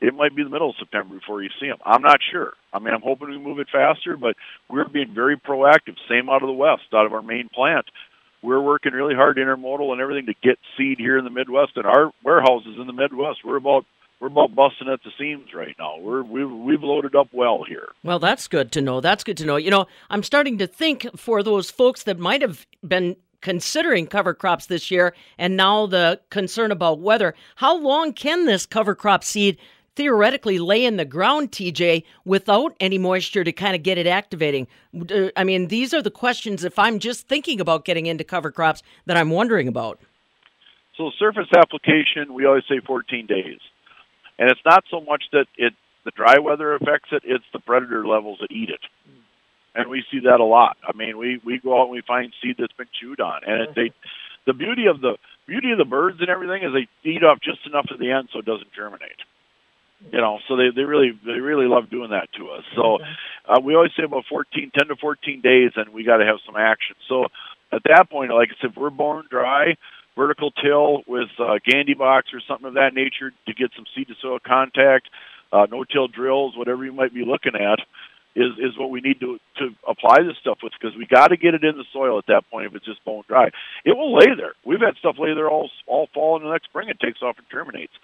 it 0.00 0.14
might 0.14 0.34
be 0.36 0.42
the 0.42 0.50
middle 0.50 0.70
of 0.70 0.76
September 0.78 1.14
before 1.14 1.42
you 1.42 1.50
see 1.60 1.68
them. 1.68 1.78
I'm 1.84 2.02
not 2.02 2.18
sure. 2.30 2.52
I 2.72 2.78
mean, 2.78 2.92
I'm 2.92 3.02
hoping 3.02 3.30
we 3.30 3.38
move 3.38 3.58
it 3.58 3.68
faster, 3.72 4.16
but 4.16 4.36
we're 4.68 4.88
being 4.88 5.14
very 5.14 5.36
proactive. 5.36 5.96
Same 6.08 6.28
out 6.28 6.42
of 6.42 6.48
the 6.48 6.52
west, 6.52 6.82
out 6.92 7.06
of 7.06 7.12
our 7.12 7.22
main 7.22 7.48
plant. 7.48 7.86
We're 8.42 8.60
working 8.60 8.92
really 8.92 9.14
hard 9.14 9.38
intermodal 9.38 9.92
and 9.92 10.00
everything 10.00 10.26
to 10.26 10.34
get 10.42 10.58
seed 10.76 10.98
here 10.98 11.18
in 11.18 11.24
the 11.24 11.30
Midwest 11.30 11.72
and 11.76 11.86
our 11.86 12.12
warehouses 12.22 12.76
in 12.78 12.86
the 12.86 12.92
Midwest. 12.92 13.40
We're 13.44 13.56
about 13.56 13.86
we're 14.20 14.28
about 14.28 14.54
busting 14.54 14.88
at 14.88 15.02
the 15.02 15.10
seams 15.18 15.52
right 15.54 15.74
now. 15.78 15.98
We're 15.98 16.22
we've 16.22 16.50
we've 16.50 16.82
loaded 16.82 17.14
up 17.14 17.28
well 17.32 17.64
here. 17.66 17.88
Well, 18.02 18.18
that's 18.18 18.48
good 18.48 18.72
to 18.72 18.80
know. 18.80 19.00
That's 19.00 19.24
good 19.24 19.36
to 19.38 19.46
know. 19.46 19.56
You 19.56 19.70
know, 19.70 19.86
I'm 20.10 20.22
starting 20.22 20.58
to 20.58 20.66
think 20.66 21.06
for 21.16 21.42
those 21.42 21.70
folks 21.70 22.02
that 22.04 22.18
might 22.18 22.42
have 22.42 22.66
been 22.86 23.16
considering 23.40 24.06
cover 24.06 24.34
crops 24.34 24.66
this 24.66 24.90
year 24.90 25.14
and 25.38 25.56
now 25.56 25.86
the 25.86 26.20
concern 26.30 26.72
about 26.72 26.98
weather, 26.98 27.34
how 27.56 27.76
long 27.76 28.12
can 28.12 28.46
this 28.46 28.66
cover 28.66 28.94
crop 28.94 29.22
seed 29.22 29.58
theoretically 29.96 30.58
lay 30.58 30.84
in 30.84 30.96
the 30.96 31.04
ground, 31.04 31.50
TJ, 31.50 32.04
without 32.24 32.76
any 32.78 32.98
moisture 32.98 33.42
to 33.42 33.52
kind 33.52 33.74
of 33.74 33.82
get 33.82 33.98
it 33.98 34.06
activating? 34.06 34.68
I 35.36 35.42
mean, 35.42 35.68
these 35.68 35.92
are 35.92 36.02
the 36.02 36.10
questions 36.10 36.62
if 36.62 36.78
I'm 36.78 36.98
just 36.98 37.26
thinking 37.26 37.60
about 37.60 37.84
getting 37.84 38.06
into 38.06 38.22
cover 38.22 38.52
crops 38.52 38.82
that 39.06 39.16
I'm 39.16 39.30
wondering 39.30 39.66
about. 39.66 39.98
So 40.96 41.10
surface 41.18 41.48
application, 41.56 42.32
we 42.32 42.46
always 42.46 42.64
say 42.68 42.80
14 42.86 43.26
days. 43.26 43.58
And 44.38 44.50
it's 44.50 44.60
not 44.64 44.84
so 44.90 45.00
much 45.00 45.24
that 45.32 45.46
it 45.56 45.72
the 46.04 46.12
dry 46.12 46.38
weather 46.38 46.74
affects 46.74 47.08
it; 47.10 47.22
it's 47.24 47.44
the 47.52 47.58
predator 47.58 48.06
levels 48.06 48.38
that 48.40 48.52
eat 48.52 48.70
it. 48.70 48.80
And 49.74 49.90
we 49.90 50.04
see 50.10 50.20
that 50.20 50.40
a 50.40 50.44
lot. 50.44 50.76
I 50.86 50.96
mean, 50.96 51.18
we 51.18 51.40
we 51.44 51.58
go 51.58 51.80
out 51.80 51.84
and 51.84 51.92
we 51.92 52.02
find 52.06 52.32
seed 52.42 52.56
that's 52.58 52.72
been 52.74 52.86
chewed 53.00 53.20
on, 53.20 53.40
and 53.46 53.62
it, 53.62 53.74
they 53.74 53.92
the 54.46 54.52
beauty 54.52 54.86
of 54.86 55.00
the 55.00 55.16
beauty 55.46 55.72
of 55.72 55.78
the 55.78 55.84
birds 55.84 56.18
and 56.20 56.28
everything 56.28 56.62
is 56.62 56.72
they 56.72 57.10
eat 57.10 57.24
off 57.24 57.38
just 57.42 57.66
enough 57.66 57.86
at 57.90 57.98
the 57.98 58.10
end 58.10 58.28
so 58.32 58.38
it 58.38 58.44
doesn't 58.44 58.72
germinate. 58.74 59.20
You 60.12 60.20
know, 60.20 60.38
so 60.48 60.56
they 60.56 60.70
they 60.74 60.82
really 60.82 61.18
they 61.24 61.40
really 61.40 61.66
love 61.66 61.90
doing 61.90 62.10
that 62.10 62.28
to 62.38 62.50
us. 62.50 62.64
So 62.76 62.98
uh, 63.48 63.60
we 63.60 63.74
always 63.74 63.90
say 63.96 64.04
about 64.04 64.24
14, 64.28 64.70
10 64.76 64.88
to 64.88 64.96
fourteen 64.96 65.40
days, 65.40 65.72
and 65.76 65.92
we 65.92 66.04
got 66.04 66.18
to 66.18 66.26
have 66.26 66.36
some 66.46 66.56
action. 66.56 66.96
So 67.08 67.26
at 67.72 67.82
that 67.84 68.08
point, 68.10 68.32
like 68.32 68.50
I 68.50 68.60
said, 68.60 68.70
if 68.70 68.76
we're 68.76 68.90
born 68.90 69.26
dry, 69.28 69.76
vertical 70.16 70.50
till 70.50 71.02
with 71.06 71.28
uh, 71.38 71.58
Gandy 71.64 71.94
box 71.94 72.28
or 72.32 72.40
something 72.46 72.68
of 72.68 72.74
that 72.74 72.94
nature 72.94 73.32
to 73.46 73.54
get 73.54 73.70
some 73.76 73.84
seed 73.94 74.08
to 74.08 74.14
soil 74.20 74.38
contact, 74.44 75.08
uh, 75.52 75.66
no-till 75.70 76.08
drills, 76.08 76.56
whatever 76.56 76.84
you 76.84 76.92
might 76.92 77.14
be 77.14 77.24
looking 77.24 77.54
at, 77.54 77.80
is 78.36 78.52
is 78.58 78.76
what 78.78 78.90
we 78.90 79.00
need 79.00 79.18
to 79.20 79.38
to 79.56 79.70
apply 79.88 80.22
this 80.22 80.36
stuff 80.40 80.58
with 80.62 80.72
because 80.78 80.96
we 80.96 81.06
got 81.06 81.28
to 81.28 81.36
get 81.36 81.54
it 81.54 81.64
in 81.64 81.76
the 81.76 81.84
soil 81.92 82.18
at 82.18 82.26
that 82.26 82.44
point 82.50 82.66
if 82.66 82.74
it's 82.74 82.84
just 82.84 83.02
bone 83.04 83.24
dry. 83.26 83.48
It 83.84 83.96
will 83.96 84.14
lay 84.14 84.34
there. 84.36 84.52
We've 84.64 84.80
had 84.80 84.96
stuff 84.98 85.16
lay 85.18 85.34
there 85.34 85.48
all 85.48 85.70
all 85.86 86.08
fall 86.12 86.36
and 86.36 86.44
the 86.44 86.52
next 86.52 86.66
spring 86.66 86.88
it 86.88 87.00
takes 87.00 87.22
off 87.22 87.38
and 87.38 87.48
terminates, 87.50 87.94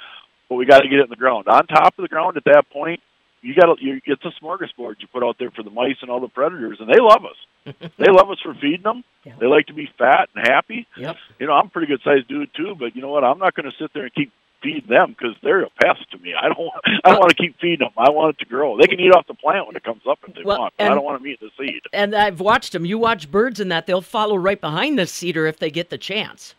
but 0.53 0.59
we 0.59 0.67
got 0.67 0.81
to 0.81 0.89
get 0.89 0.99
it 0.99 1.05
in 1.05 1.11
the 1.11 1.17
ground. 1.17 1.49
On 1.49 1.67
top 1.67 1.95
of 1.97 2.03
the 2.03 2.09
ground 2.09 2.37
at 2.37 2.45
that 2.45 2.65
point, 2.71 3.01
you 3.41 3.55
got 3.55 3.67
to. 3.67 4.01
It's 4.05 4.23
a 4.23 4.33
smorgasbord 4.45 4.97
you 5.01 5.09
put 5.11 5.25
out 5.25 5.37
there 5.39 5.51
for 5.51 5.63
the 5.63 5.71
mice 5.71 5.97
and 6.03 6.11
all 6.11 6.21
the 6.21 6.29
predators, 6.29 6.77
and 6.79 6.89
they 6.89 7.01
love 7.01 7.25
us 7.25 7.37
they 7.99 8.11
love 8.11 8.31
us 8.31 8.39
for 8.43 8.55
feeding 8.55 8.83
them. 8.83 9.03
Yeah. 9.25 9.35
They 9.41 9.47
like 9.47 9.67
to 9.67 9.73
be 9.73 9.89
fat 9.99 10.29
and 10.35 10.47
happy. 10.47 10.87
Yep. 10.97 11.17
You 11.39 11.47
know, 11.47 11.55
I'm 11.55 11.67
a 11.67 11.71
pretty 11.71 11.87
good 11.87 12.01
sized 12.05 12.29
dude 12.29 12.51
too, 12.55 12.75
but 12.79 12.95
you 12.95 13.01
know 13.01 13.09
what? 13.09 13.25
I'm 13.25 13.39
not 13.39 13.55
going 13.55 13.71
to 13.71 13.77
sit 13.81 13.93
there 13.95 14.05
and 14.05 14.15
keep 14.15 14.31
feeding 14.63 14.89
them 14.91 15.17
because 15.17 15.35
they're 15.43 15.63
a 15.63 15.71
pest 15.83 16.11
to 16.11 16.19
me. 16.19 16.35
I 16.39 16.49
don't. 16.49 16.71
I 17.05 17.11
don't 17.13 17.21
want 17.21 17.31
to 17.31 17.37
keep 17.37 17.59
feeding 17.61 17.81
them. 17.81 17.93
I 17.97 18.11
want 18.11 18.37
it 18.37 18.45
to 18.45 18.49
grow. 18.49 18.77
They 18.79 18.87
can 18.87 19.01
eat 19.01 19.13
off 19.13 19.27
the 19.27 19.35
plant 19.35 19.67
when 19.67 19.77
it 19.77 19.85
comes 19.85 20.03
up 20.09 20.19
if 20.29 20.35
they 20.35 20.43
well, 20.45 20.59
want. 20.59 20.75
But 20.77 20.85
and, 20.85 20.93
I 20.93 20.95
don't 20.97 21.05
want 21.05 21.21
them 21.23 21.27
eating 21.27 21.49
the 21.57 21.65
seed. 21.65 21.83
And 21.95 22.15
I've 22.15 22.41
watched 22.41 22.73
them. 22.73 22.85
You 22.85 22.99
watch 22.99 23.31
birds 23.31 23.61
in 23.61 23.69
that; 23.69 23.87
they'll 23.87 24.03
follow 24.03 24.37
right 24.37 24.61
behind 24.61 24.99
the 24.99 25.07
seeder 25.07 25.47
if 25.47 25.59
they 25.59 25.71
get 25.71 25.91
the 25.91 25.99
chance. 25.99 26.55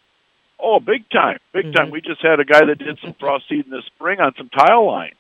Oh, 0.60 0.80
big 0.80 1.10
time, 1.10 1.40
big 1.52 1.66
mm-hmm. 1.66 1.74
time. 1.74 1.92
We 1.92 2.02
just 2.02 2.22
had 2.22 2.40
a 2.40 2.46
guy 2.46 2.66
that 2.66 2.80
did 2.80 3.00
some 3.04 3.14
frost 3.20 3.50
seed 3.50 3.66
in 3.66 3.72
the 3.72 3.82
spring 3.88 4.20
on 4.20 4.34
some 4.38 4.50
tile 4.50 4.86
lines 4.88 5.16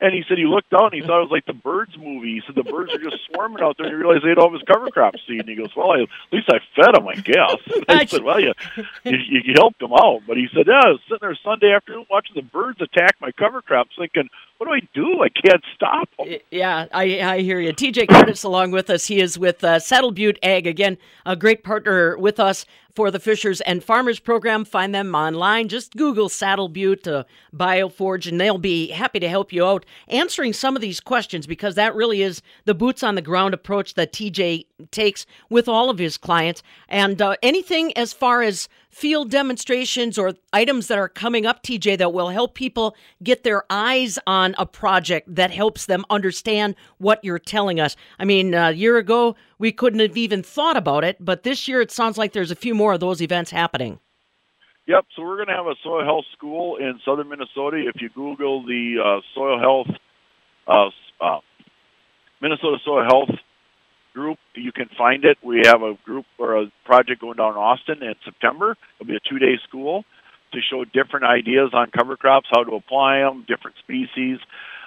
and 0.00 0.12
he 0.12 0.22
said 0.28 0.36
he 0.36 0.44
looked 0.44 0.72
out 0.74 0.92
and 0.92 1.00
he 1.00 1.00
thought 1.00 1.22
it 1.22 1.30
was 1.30 1.32
like 1.32 1.46
the 1.46 1.54
birds 1.54 1.96
movie. 1.96 2.34
He 2.34 2.42
said 2.46 2.54
the 2.54 2.68
birds 2.68 2.92
are 2.92 2.98
just 2.98 3.24
swarming 3.30 3.62
out 3.62 3.76
there, 3.78 3.86
and 3.86 3.94
he 3.94 3.96
realized 3.96 4.24
they 4.24 4.28
had 4.28 4.38
all 4.38 4.52
his 4.52 4.62
cover 4.62 4.90
crop 4.90 5.14
seed. 5.26 5.40
And 5.40 5.48
he 5.48 5.54
goes, 5.54 5.74
"Well, 5.74 5.92
I, 5.92 6.02
at 6.02 6.08
least 6.32 6.50
I 6.50 6.58
fed 6.76 6.94
them, 6.94 7.08
I 7.08 7.14
guess." 7.14 7.56
And 7.88 8.00
I 8.00 8.04
said, 8.04 8.22
"Well, 8.22 8.40
you, 8.40 8.52
you 9.04 9.18
you 9.44 9.54
helped 9.54 9.78
them 9.78 9.92
out." 9.92 10.22
But 10.26 10.36
he 10.36 10.48
said, 10.52 10.66
"Yeah, 10.66 10.80
I 10.84 10.88
was 10.90 11.00
sitting 11.08 11.18
there 11.22 11.38
Sunday 11.42 11.72
afternoon 11.72 12.06
watching 12.10 12.34
the 12.34 12.42
birds 12.42 12.80
attack 12.80 13.16
my 13.20 13.32
cover 13.32 13.62
crops, 13.62 13.96
thinking." 13.96 14.28
What 14.64 14.80
do 14.80 14.86
I 14.86 14.88
do? 14.94 15.22
I 15.22 15.28
can't 15.28 15.62
stop 15.74 16.08
them. 16.18 16.38
Yeah, 16.50 16.86
I, 16.90 17.20
I 17.20 17.40
hear 17.40 17.60
you. 17.60 17.70
TJ 17.74 18.08
Curtis 18.08 18.44
along 18.44 18.70
with 18.70 18.88
us. 18.88 19.06
He 19.06 19.20
is 19.20 19.38
with 19.38 19.62
uh, 19.62 19.78
Saddle 19.78 20.10
Butte 20.10 20.38
Ag, 20.42 20.66
again, 20.66 20.96
a 21.26 21.36
great 21.36 21.62
partner 21.64 22.16
with 22.16 22.40
us 22.40 22.64
for 22.94 23.10
the 23.10 23.20
Fishers 23.20 23.60
and 23.62 23.84
Farmers 23.84 24.20
program. 24.20 24.64
Find 24.64 24.94
them 24.94 25.14
online. 25.14 25.68
Just 25.68 25.96
Google 25.96 26.30
Saddle 26.30 26.68
Butte 26.68 27.06
uh, 27.06 27.24
Bioforge, 27.54 28.26
and 28.26 28.40
they'll 28.40 28.56
be 28.56 28.88
happy 28.88 29.20
to 29.20 29.28
help 29.28 29.52
you 29.52 29.66
out 29.66 29.84
answering 30.08 30.54
some 30.54 30.76
of 30.76 30.80
these 30.80 30.98
questions 30.98 31.46
because 31.46 31.74
that 31.74 31.94
really 31.94 32.22
is 32.22 32.40
the 32.64 32.74
boots 32.74 33.02
on 33.02 33.16
the 33.16 33.22
ground 33.22 33.52
approach 33.52 33.94
that 33.94 34.14
TJ 34.14 34.64
takes 34.90 35.26
with 35.48 35.68
all 35.68 35.88
of 35.88 35.98
his 35.98 36.16
clients. 36.16 36.62
And 36.88 37.20
uh, 37.22 37.36
anything 37.42 37.96
as 37.96 38.12
far 38.12 38.42
as 38.42 38.68
field 38.90 39.30
demonstrations 39.30 40.18
or 40.18 40.34
items 40.52 40.88
that 40.88 40.98
are 40.98 41.08
coming 41.08 41.46
up, 41.46 41.62
TJ, 41.62 41.98
that 41.98 42.12
will 42.12 42.28
help 42.28 42.54
people 42.54 42.96
get 43.22 43.44
their 43.44 43.64
eyes 43.70 44.18
on 44.26 44.54
a 44.58 44.66
project 44.66 45.32
that 45.34 45.50
helps 45.50 45.86
them 45.86 46.04
understand 46.10 46.74
what 46.98 47.24
you're 47.24 47.38
telling 47.38 47.78
us? 47.80 47.96
I 48.18 48.24
mean, 48.24 48.54
a 48.54 48.72
year 48.72 48.96
ago, 48.96 49.36
we 49.58 49.72
couldn't 49.72 50.00
have 50.00 50.16
even 50.16 50.42
thought 50.42 50.76
about 50.76 51.04
it, 51.04 51.16
but 51.20 51.44
this 51.44 51.68
year 51.68 51.80
it 51.80 51.90
sounds 51.90 52.18
like 52.18 52.32
there's 52.32 52.50
a 52.50 52.56
few 52.56 52.74
more 52.74 52.92
of 52.94 53.00
those 53.00 53.22
events 53.22 53.50
happening. 53.50 54.00
Yep, 54.86 55.06
so 55.16 55.22
we're 55.22 55.36
going 55.36 55.48
to 55.48 55.54
have 55.54 55.66
a 55.66 55.76
soil 55.82 56.04
health 56.04 56.26
school 56.36 56.76
in 56.76 57.00
southern 57.04 57.28
Minnesota. 57.28 57.82
If 57.86 58.02
you 58.02 58.10
Google 58.10 58.66
the 58.66 58.96
uh, 59.02 59.20
soil 59.34 59.58
health, 59.58 59.96
uh, 60.66 60.90
uh, 61.24 61.40
Minnesota 62.42 62.76
Soil 62.84 63.04
Health 63.04 63.30
group. 64.14 64.38
You 64.54 64.72
can 64.72 64.88
find 64.96 65.24
it. 65.24 65.36
We 65.42 65.62
have 65.64 65.82
a 65.82 65.94
group 66.04 66.26
or 66.38 66.62
a 66.62 66.72
project 66.84 67.20
going 67.20 67.36
down 67.36 67.52
in 67.52 67.58
Austin 67.58 68.02
in 68.02 68.14
September. 68.24 68.76
It'll 69.00 69.08
be 69.08 69.16
a 69.16 69.28
two-day 69.28 69.58
school. 69.68 70.04
to 70.54 70.60
show 70.70 70.84
different 70.84 71.26
ideas 71.26 71.70
on 71.74 71.90
cover 71.90 72.16
crops, 72.16 72.48
how 72.50 72.64
to 72.64 72.74
apply 72.76 73.18
them, 73.18 73.44
different 73.46 73.76
species. 73.78 74.38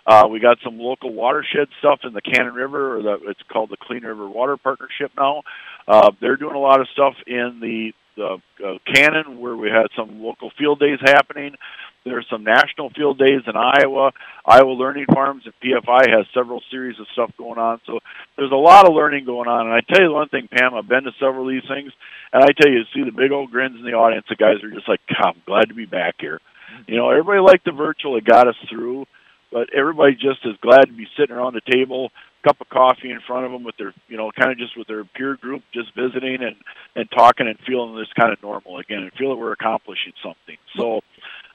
Uh, 0.05 0.23
we 0.31 0.39
got 0.39 0.57
some 0.63 0.79
local 0.79 1.13
watershed 1.13 1.67
stuff 1.79 1.99
in 2.03 2.13
the 2.13 2.21
Cannon 2.21 2.53
River, 2.53 2.97
or 2.97 3.01
the, 3.03 3.17
it's 3.27 3.41
called 3.51 3.69
the 3.69 3.77
Clean 3.77 4.01
River 4.01 4.27
Water 4.29 4.55
Partnership 4.55 5.11
now. 5.17 5.43
Uh, 5.87 6.11
they're 6.21 6.37
doing 6.37 6.55
a 6.55 6.59
lot 6.59 6.79
of 6.79 6.87
stuff 6.93 7.13
in 7.27 7.59
the 7.61 7.91
the 8.17 8.41
uh, 8.65 8.77
Cannon 8.91 9.39
where 9.39 9.55
we 9.55 9.69
had 9.69 9.87
some 9.95 10.21
local 10.21 10.51
field 10.57 10.79
days 10.79 10.99
happening. 11.01 11.55
There's 12.03 12.25
some 12.29 12.43
national 12.43 12.89
field 12.89 13.19
days 13.19 13.41
in 13.45 13.55
Iowa. 13.55 14.11
Iowa 14.45 14.71
Learning 14.71 15.05
Farms 15.13 15.43
and 15.45 15.53
PFI 15.63 16.09
has 16.09 16.25
several 16.33 16.61
series 16.71 16.99
of 16.99 17.05
stuff 17.13 17.31
going 17.37 17.59
on. 17.59 17.79
So 17.85 17.99
there's 18.37 18.51
a 18.51 18.55
lot 18.55 18.87
of 18.87 18.93
learning 18.93 19.25
going 19.25 19.47
on. 19.47 19.67
And 19.67 19.75
I 19.75 19.81
tell 19.81 20.01
you 20.01 20.13
one 20.13 20.29
thing, 20.29 20.47
Pam, 20.51 20.73
I've 20.73 20.87
been 20.87 21.03
to 21.03 21.11
several 21.19 21.47
of 21.47 21.53
these 21.53 21.69
things, 21.69 21.91
and 22.33 22.43
I 22.43 22.47
tell 22.59 22.71
you, 22.71 22.83
see 22.93 23.03
the 23.03 23.11
big 23.11 23.31
old 23.31 23.51
grins 23.51 23.77
in 23.77 23.85
the 23.85 23.97
audience. 23.97 24.25
The 24.29 24.35
guys 24.35 24.63
are 24.63 24.71
just 24.71 24.87
like, 24.87 25.01
God, 25.07 25.35
I'm 25.35 25.41
glad 25.45 25.69
to 25.69 25.75
be 25.75 25.85
back 25.85 26.15
here. 26.19 26.39
You 26.87 26.97
know, 26.97 27.09
everybody 27.09 27.39
liked 27.39 27.65
the 27.65 27.71
virtual. 27.71 28.17
It 28.17 28.25
got 28.25 28.47
us 28.47 28.55
through 28.69 29.05
but 29.51 29.69
everybody 29.73 30.13
just 30.13 30.45
is 30.45 30.55
glad 30.61 30.85
to 30.85 30.93
be 30.93 31.07
sitting 31.17 31.35
around 31.35 31.53
the 31.53 31.71
table, 31.71 32.11
cup 32.47 32.61
of 32.61 32.69
coffee 32.69 33.11
in 33.11 33.19
front 33.27 33.45
of 33.45 33.51
them 33.51 33.63
with 33.63 33.75
their, 33.77 33.93
you 34.07 34.17
know, 34.17 34.31
kind 34.31 34.51
of 34.51 34.57
just 34.57 34.77
with 34.77 34.87
their 34.87 35.03
peer 35.03 35.35
group, 35.35 35.63
just 35.73 35.93
visiting 35.95 36.39
and 36.41 36.55
and 36.95 37.09
talking 37.11 37.47
and 37.47 37.59
feeling 37.67 37.95
this 37.95 38.11
kind 38.19 38.31
of 38.31 38.41
normal 38.41 38.79
again, 38.79 39.03
and 39.03 39.11
feel 39.13 39.29
that 39.29 39.41
we're 39.41 39.51
accomplishing 39.51 40.13
something. 40.23 40.57
So, 40.77 41.01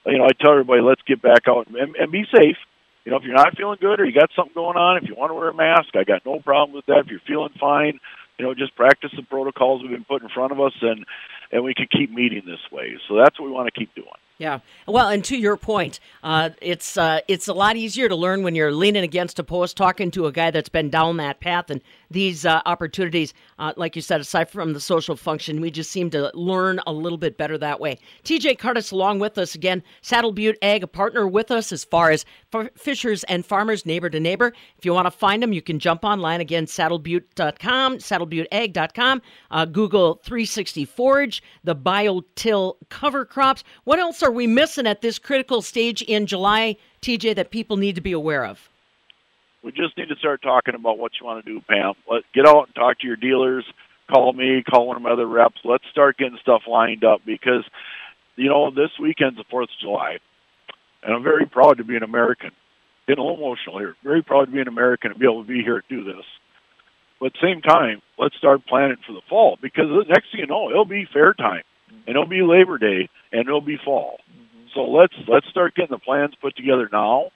you 0.07 0.19
know, 0.19 0.25
I 0.25 0.33
tell 0.39 0.53
everybody, 0.53 0.83
let's 0.83 1.03
get 1.07 1.23
back 1.23 1.49
out 1.49 1.69
and, 1.69 1.97
and 1.97 2.13
be 2.13 2.25
safe. 2.35 2.57
You 3.05 3.11
know, 3.11 3.19
if 3.19 3.25
you're 3.25 3.35
not 3.35 3.57
feeling 3.57 3.79
good 3.81 3.99
or 3.99 4.05
you 4.05 4.13
got 4.13 4.31
something 4.37 4.55
going 4.55 4.77
on, 4.77 5.03
if 5.03 5.09
you 5.09 5.17
want 5.17 5.31
to 5.31 5.35
wear 5.35 5.49
a 5.49 5.55
mask, 5.55 5.97
I 5.97 6.05
got 6.05 6.25
no 6.25 6.39
problem 6.39 6.77
with 6.77 6.87
that. 6.87 7.03
If 7.05 7.07
you're 7.09 7.27
feeling 7.27 7.51
fine, 7.59 7.99
you 8.39 8.47
know, 8.47 8.55
just 8.55 8.77
practice 8.77 9.11
the 9.17 9.23
protocols 9.23 9.83
we've 9.83 9.91
been 9.91 10.05
put 10.05 10.23
in 10.23 10.29
front 10.29 10.53
of 10.53 10.61
us, 10.61 10.75
and 10.83 11.05
and 11.51 11.65
we 11.65 11.75
can 11.75 11.87
keep 11.91 12.11
meeting 12.11 12.43
this 12.47 12.63
way. 12.71 12.95
So 13.09 13.17
that's 13.17 13.39
what 13.39 13.47
we 13.47 13.53
want 13.53 13.73
to 13.73 13.79
keep 13.79 13.95
doing. 13.95 14.22
Yeah. 14.39 14.61
Well, 14.89 15.09
and 15.09 15.25
to 15.27 15.37
your 15.37 15.57
point, 15.57 16.01
uh, 16.23 16.51
it's 16.61 16.97
uh, 16.97 17.21
it's 17.29 17.49
a 17.49 17.53
lot 17.53 17.77
easier 17.77 18.09
to 18.09 18.17
learn 18.17 18.43
when 18.43 18.55
you're 18.55 18.73
leaning 18.73 19.05
against 19.05 19.39
a 19.39 19.45
post, 19.45 19.77
talking 19.77 20.11
to 20.13 20.27
a 20.27 20.33
guy 20.33 20.51
that's 20.51 20.69
been 20.69 20.91
down 20.91 21.17
that 21.19 21.39
path. 21.39 21.71
And 21.71 21.81
these 22.13 22.45
uh, 22.45 22.61
opportunities, 22.67 23.35
uh, 23.59 23.73
like 23.77 23.97
you 23.97 24.03
said, 24.03 24.21
aside 24.21 24.49
from 24.49 24.73
the 24.73 24.81
social 24.81 25.17
function, 25.17 25.61
we 25.61 25.71
just 25.71 25.91
seem 25.91 26.11
to 26.11 26.31
learn 26.35 26.81
a 26.87 26.93
little 26.93 27.19
bit 27.19 27.39
better 27.39 27.59
that 27.59 27.81
way. 27.81 27.99
TJ 28.25 28.59
Curtis, 28.59 28.91
along 28.91 29.19
with 29.19 29.39
us 29.39 29.55
again, 29.55 29.83
Saddle 30.01 30.33
Butte 30.33 30.59
Ag, 30.63 30.83
a 30.83 30.87
partner 30.87 31.27
with 31.27 31.51
us 31.51 31.73
as 31.73 31.85
far 31.85 32.11
as 32.11 32.25
fishers 32.75 33.25
and 33.25 33.45
farmers, 33.45 33.87
neighbor 33.87 34.11
to 34.11 34.21
neighbor. 34.21 34.53
If 34.79 34.85
you 34.85 34.93
want 34.93 35.07
to 35.07 35.11
find 35.11 35.43
them, 35.43 35.53
you 35.53 35.63
can 35.63 35.79
jump 35.79 36.05
online 36.05 36.41
again, 36.41 36.67
saddlebutte.com, 36.67 37.99
saddlebutteag.com, 37.99 39.23
uh, 39.51 39.65
Google 39.67 40.17
360 40.25 40.85
Forage, 40.85 41.43
the 41.65 41.77
BioTill 41.77 42.77
cover 42.89 43.25
crops. 43.25 43.65
What 43.85 43.99
else 43.99 44.23
are 44.23 44.31
we 44.31 44.47
missing 44.47 44.87
at 44.87 45.01
this 45.01 45.19
critical 45.19 45.63
stage 45.63 46.03
in 46.03 46.27
July, 46.27 46.77
TJ, 47.01 47.35
that 47.37 47.51
people 47.51 47.77
need 47.77 47.95
to 47.95 48.01
be 48.01 48.13
aware 48.13 48.45
of? 48.45 48.72
We 49.63 49.71
just 49.71 49.97
need 49.97 50.09
to 50.09 50.17
start 50.17 50.43
talking 50.43 50.75
about 50.75 50.99
what 50.99 51.13
you 51.21 51.27
want 51.27 51.45
to 51.45 51.53
do, 51.53 51.61
Pam. 51.69 51.95
Let 52.11 52.25
get 52.35 52.47
out 52.47 52.67
and 52.67 52.75
talk 52.75 52.99
to 53.01 53.07
your 53.07 53.17
dealers. 53.17 53.65
Call 54.13 54.33
me, 54.33 54.63
call 54.69 54.89
one 54.89 54.97
of 54.97 55.03
my 55.03 55.11
other 55.11 55.27
reps. 55.27 55.61
Let's 55.65 55.85
start 55.91 56.19
getting 56.19 56.39
stuff 56.43 56.63
lined 56.69 57.05
up 57.05 57.21
because, 57.25 57.65
you 58.37 58.49
know, 58.49 58.71
this 58.71 58.91
weekend's 59.01 59.39
the 59.39 59.45
Fourth 59.51 59.71
of 59.71 59.81
July, 59.81 60.19
and 61.03 61.15
I'm 61.15 61.23
very 61.23 61.47
proud 61.47 61.79
to 61.79 61.85
be 61.85 61.97
an 61.97 62.03
American. 62.03 62.51
Getting 63.07 63.23
a 63.23 63.27
little 63.27 63.39
emotional 63.39 63.79
here. 63.79 63.97
Very 64.05 64.23
proud 64.23 64.47
to 64.47 64.51
be 64.51 64.61
an 64.61 64.69
American 64.69 65.13
and 65.13 65.21
be 65.21 65.27
able 65.27 65.43
to 65.43 65.49
be 65.49 65.63
here 65.63 65.81
to 65.81 65.89
do 65.89 66.05
this. 66.05 66.25
But 67.19 67.27
at 67.27 67.33
the 67.35 67.47
same 67.47 67.63
time, 67.63 68.03
let's 68.19 68.37
start 68.37 68.67
planning 68.67 68.97
for 69.07 69.13
the 69.13 69.23
fall 69.29 69.59
because 69.63 69.87
the 69.87 70.05
next 70.09 70.31
thing 70.31 70.41
you 70.41 70.47
know, 70.47 70.71
it'll 70.71 70.85
be 70.85 71.07
fair 71.13 71.35
time 71.35 71.63
and 72.07 72.17
it'll 72.17 72.27
be 72.27 72.43
Labor 72.43 72.79
Day, 72.79 73.09
and 73.31 73.47
it'll 73.47 73.61
be 73.61 73.79
fall. 73.85 74.19
Mm-hmm. 74.31 74.67
So 74.75 74.83
let's 74.85 75.15
let's 75.29 75.49
start 75.49 75.75
getting 75.75 75.91
the 75.95 75.99
plans 75.99 76.35
put 76.41 76.57
together 76.57 76.89
now, 76.93 77.31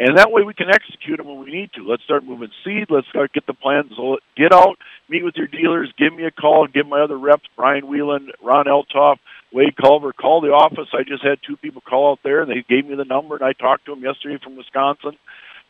and 0.00 0.16
that 0.16 0.32
way 0.32 0.42
we 0.42 0.54
can 0.54 0.70
execute 0.70 1.18
them 1.18 1.28
when 1.28 1.44
we 1.44 1.52
need 1.52 1.70
to. 1.74 1.86
Let's 1.86 2.02
start 2.02 2.24
moving 2.24 2.48
seed. 2.64 2.86
Let's 2.88 3.08
start 3.08 3.34
get 3.34 3.46
the 3.46 3.52
plans. 3.52 3.92
Get 4.36 4.52
out, 4.52 4.78
meet 5.08 5.22
with 5.22 5.36
your 5.36 5.46
dealers, 5.46 5.92
give 5.98 6.14
me 6.14 6.24
a 6.24 6.30
call, 6.30 6.66
give 6.66 6.86
my 6.86 7.02
other 7.02 7.18
reps, 7.18 7.44
Brian 7.54 7.86
Whelan, 7.86 8.30
Ron 8.42 8.64
Eltoff, 8.64 9.18
Wade 9.52 9.76
Culver, 9.76 10.12
call 10.12 10.40
the 10.40 10.48
office. 10.48 10.88
I 10.94 11.02
just 11.02 11.22
had 11.22 11.38
two 11.46 11.56
people 11.56 11.82
call 11.82 12.12
out 12.12 12.20
there, 12.24 12.40
and 12.40 12.50
they 12.50 12.64
gave 12.66 12.86
me 12.86 12.94
the 12.94 13.04
number, 13.04 13.36
and 13.36 13.44
I 13.44 13.52
talked 13.52 13.84
to 13.86 13.94
them 13.94 14.02
yesterday 14.02 14.38
from 14.42 14.56
Wisconsin. 14.56 15.18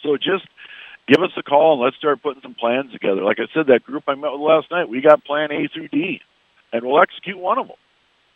So 0.02 0.16
just 0.16 0.46
give 1.08 1.22
us 1.22 1.32
a 1.36 1.42
call 1.42 1.74
and 1.74 1.82
let's 1.82 1.96
start 1.96 2.22
putting 2.22 2.42
some 2.42 2.54
plans 2.54 2.92
together. 2.92 3.24
Like 3.24 3.38
I 3.40 3.52
said, 3.52 3.66
that 3.66 3.82
group 3.82 4.04
I 4.06 4.14
met 4.14 4.30
with 4.30 4.40
last 4.40 4.70
night, 4.70 4.88
we 4.88 5.00
got 5.00 5.24
plan 5.24 5.50
A 5.50 5.66
through 5.74 5.88
D, 5.88 6.20
and 6.72 6.84
we'll 6.84 7.02
execute 7.02 7.36
one 7.36 7.58
of 7.58 7.66
them. 7.66 7.76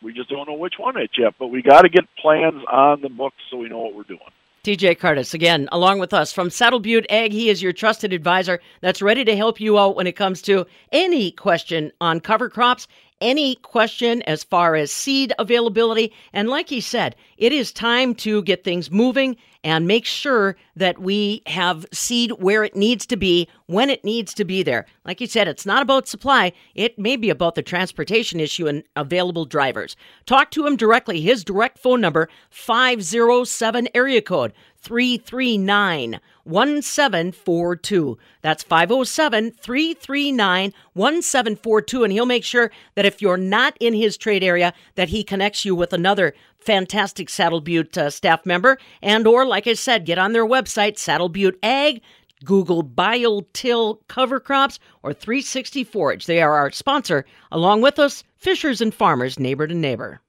We 0.02 0.12
just 0.12 0.28
don't 0.28 0.48
know 0.48 0.54
which 0.54 0.74
one 0.76 0.98
it's 0.98 1.16
yet, 1.16 1.34
but 1.38 1.48
we 1.48 1.62
got 1.62 1.82
to 1.82 1.88
get 1.88 2.04
plans 2.20 2.62
on 2.70 3.00
the 3.00 3.08
books 3.08 3.36
so 3.48 3.58
we 3.58 3.68
know 3.68 3.78
what 3.78 3.94
we're 3.94 4.02
doing. 4.02 4.33
TJ 4.64 4.98
Curtis, 4.98 5.34
again, 5.34 5.68
along 5.72 5.98
with 5.98 6.14
us 6.14 6.32
from 6.32 6.48
Saddle 6.48 6.80
Butte 6.80 7.04
Ag. 7.10 7.32
He 7.32 7.50
is 7.50 7.62
your 7.62 7.74
trusted 7.74 8.14
advisor 8.14 8.62
that's 8.80 9.02
ready 9.02 9.22
to 9.22 9.36
help 9.36 9.60
you 9.60 9.78
out 9.78 9.94
when 9.94 10.06
it 10.06 10.12
comes 10.16 10.40
to 10.40 10.66
any 10.90 11.30
question 11.32 11.92
on 12.00 12.18
cover 12.18 12.48
crops 12.48 12.88
any 13.24 13.54
question 13.56 14.20
as 14.22 14.44
far 14.44 14.76
as 14.76 14.92
seed 14.92 15.32
availability. 15.38 16.12
And 16.34 16.50
like 16.50 16.68
he 16.68 16.80
said, 16.80 17.16
it 17.38 17.52
is 17.52 17.72
time 17.72 18.14
to 18.16 18.42
get 18.42 18.62
things 18.62 18.90
moving 18.90 19.36
and 19.64 19.86
make 19.86 20.04
sure 20.04 20.56
that 20.76 20.98
we 20.98 21.42
have 21.46 21.86
seed 21.90 22.32
where 22.32 22.62
it 22.64 22.76
needs 22.76 23.06
to 23.06 23.16
be 23.16 23.48
when 23.64 23.88
it 23.88 24.04
needs 24.04 24.34
to 24.34 24.44
be 24.44 24.62
there. 24.62 24.84
Like 25.06 25.22
you 25.22 25.26
said, 25.26 25.48
it's 25.48 25.64
not 25.64 25.80
about 25.80 26.06
supply, 26.06 26.52
it 26.74 26.98
may 26.98 27.16
be 27.16 27.30
about 27.30 27.54
the 27.54 27.62
transportation 27.62 28.40
issue 28.40 28.66
and 28.66 28.84
available 28.94 29.46
drivers. 29.46 29.96
Talk 30.26 30.50
to 30.50 30.66
him 30.66 30.76
directly. 30.76 31.22
His 31.22 31.44
direct 31.44 31.78
phone 31.78 32.02
number 32.02 32.28
507 32.50 33.88
area 33.94 34.20
code 34.20 34.52
339 34.84 36.20
1742. 36.44 38.18
That's 38.42 38.62
507 38.62 39.52
339 39.52 40.72
1742. 40.92 42.04
And 42.04 42.12
he'll 42.12 42.26
make 42.26 42.44
sure 42.44 42.70
that 42.94 43.06
if 43.06 43.22
you're 43.22 43.38
not 43.38 43.76
in 43.80 43.94
his 43.94 44.18
trade 44.18 44.44
area, 44.44 44.74
that 44.94 45.08
he 45.08 45.24
connects 45.24 45.64
you 45.64 45.74
with 45.74 45.94
another 45.94 46.34
fantastic 46.58 47.30
Saddle 47.30 47.62
Butte 47.62 47.96
uh, 47.96 48.10
staff 48.10 48.44
member. 48.44 48.78
And, 49.02 49.26
or, 49.26 49.46
like 49.46 49.66
I 49.66 49.72
said, 49.72 50.04
get 50.04 50.18
on 50.18 50.32
their 50.32 50.46
website, 50.46 50.98
Saddle 50.98 51.30
Butte 51.30 51.58
Ag. 51.62 52.02
Google 52.44 52.84
BioTill 52.84 54.00
cover 54.08 54.38
crops 54.38 54.78
or 55.02 55.14
360 55.14 55.82
Forage. 55.84 56.26
They 56.26 56.42
are 56.42 56.52
our 56.52 56.70
sponsor. 56.72 57.24
Along 57.50 57.80
with 57.80 57.98
us, 57.98 58.22
fishers 58.36 58.82
and 58.82 58.92
farmers, 58.92 59.38
neighbor 59.38 59.66
to 59.66 59.74
neighbor. 59.74 60.20